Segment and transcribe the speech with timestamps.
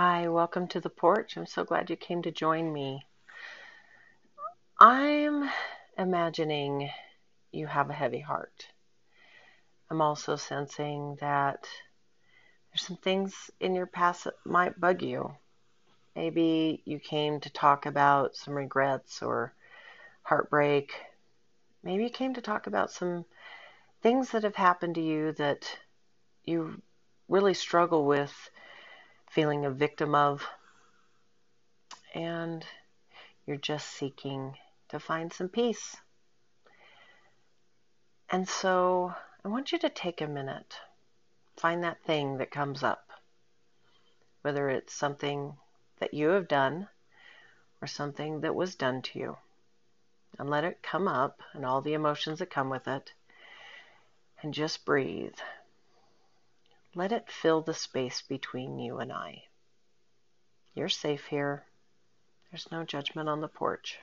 [0.00, 1.36] Hi, welcome to the porch.
[1.36, 3.04] I'm so glad you came to join me.
[4.78, 5.50] I'm
[5.98, 6.88] imagining
[7.50, 8.68] you have a heavy heart.
[9.90, 11.66] I'm also sensing that
[12.70, 15.34] there's some things in your past that might bug you.
[16.14, 19.52] Maybe you came to talk about some regrets or
[20.22, 20.92] heartbreak.
[21.82, 23.24] Maybe you came to talk about some
[24.00, 25.76] things that have happened to you that
[26.44, 26.82] you
[27.28, 28.32] really struggle with
[29.30, 30.46] feeling a victim of.
[32.14, 32.64] And
[33.46, 34.54] you're just seeking
[34.88, 35.96] to find some peace.
[38.30, 39.14] And so
[39.44, 40.74] I want you to take a minute,
[41.56, 43.10] find that thing that comes up,
[44.42, 45.54] whether it's something
[45.98, 46.88] that you have done
[47.80, 49.36] or something that was done to you,
[50.38, 53.12] and let it come up and all the emotions that come with it,
[54.42, 55.38] and just breathe.
[56.98, 59.44] Let it fill the space between you and I.
[60.74, 61.64] You're safe here.
[62.50, 64.00] There's no judgment on the porch.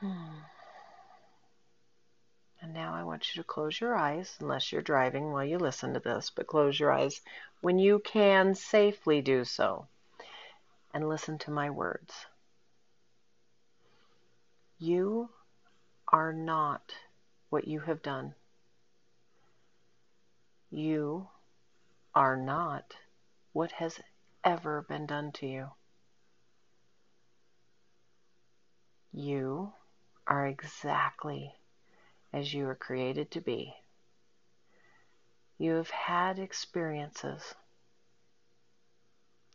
[0.00, 0.40] Hmm.
[2.60, 5.94] And now I want you to close your eyes, unless you're driving while you listen
[5.94, 7.22] to this, but close your eyes
[7.62, 9.86] when you can safely do so.
[10.92, 12.26] And listen to my words.
[14.78, 15.30] You
[16.08, 16.92] are not
[17.48, 18.34] what you have done.
[20.70, 21.28] You
[22.14, 22.94] are not
[23.52, 24.00] what has
[24.44, 25.70] ever been done to you.
[29.12, 29.72] You
[30.28, 31.56] are exactly
[32.32, 33.74] as you were created to be.
[35.58, 37.54] You have had experiences.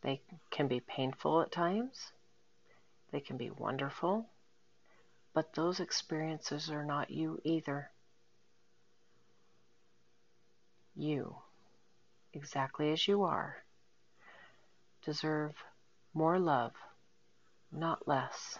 [0.02, 2.12] They can be painful at times,
[3.10, 4.28] they can be wonderful,
[5.32, 7.90] but those experiences are not you either.
[10.98, 11.36] You,
[12.32, 13.56] exactly as you are,
[15.04, 15.52] deserve
[16.14, 16.72] more love,
[17.70, 18.58] not less,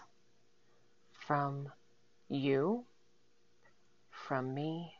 [1.11, 1.71] from
[2.29, 2.85] you,
[4.11, 4.93] from me,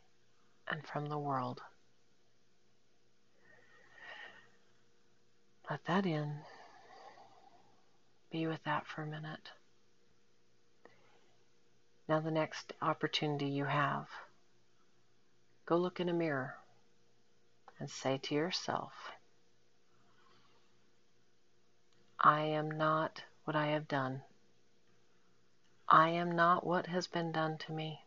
[0.68, 1.62] and from the world.
[5.70, 6.40] Let that in.
[8.32, 9.52] Be with that for a minute.
[12.10, 14.08] Now, the next opportunity you have,
[15.68, 16.56] go look in a mirror
[17.80, 19.12] and say to yourself,
[22.20, 24.24] I am not what I have done.
[25.88, 28.04] I am not what has been done to me.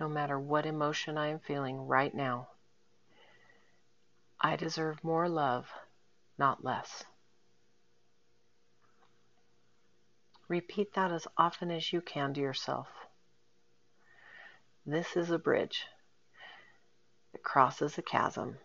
[0.00, 2.48] No matter what emotion I am feeling right now,
[4.40, 5.72] I deserve more love,
[6.36, 7.04] not less.
[10.48, 12.88] Repeat that as often as you can to yourself.
[14.84, 15.86] This is a bridge
[17.44, 18.58] crosses a chasm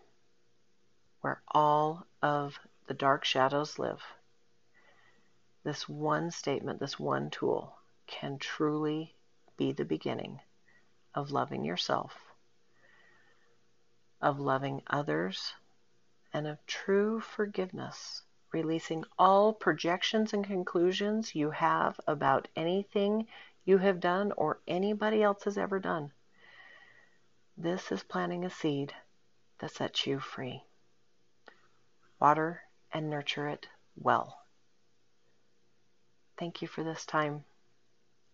[1.20, 2.58] where all of
[2.88, 4.02] the dark shadows live.
[5.62, 7.76] This one statement, this one tool,
[8.06, 9.14] can truly
[9.56, 10.40] be the beginning
[11.14, 12.14] of loving yourself,
[14.20, 15.52] of loving others,
[16.32, 23.26] and of true forgiveness, releasing all projections and conclusions you have about anything
[23.64, 26.10] you have done or anybody else has ever done.
[27.62, 28.94] This is planting a seed
[29.58, 30.64] that sets you free.
[32.18, 33.66] Water and nurture it
[33.96, 34.38] well.
[36.38, 37.44] Thank you for this time.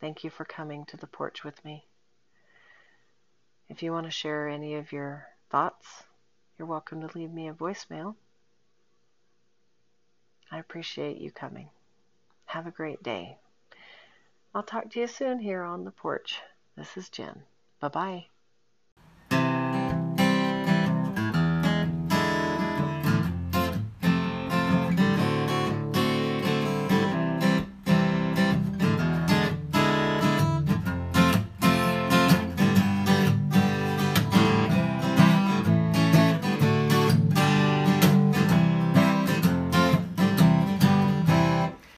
[0.00, 1.84] Thank you for coming to the porch with me.
[3.68, 6.04] If you want to share any of your thoughts,
[6.56, 8.14] you're welcome to leave me a voicemail.
[10.52, 11.68] I appreciate you coming.
[12.44, 13.38] Have a great day.
[14.54, 16.40] I'll talk to you soon here on the porch.
[16.76, 17.42] This is Jen.
[17.80, 18.26] Bye bye.